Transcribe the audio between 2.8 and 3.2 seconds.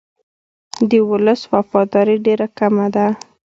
ده.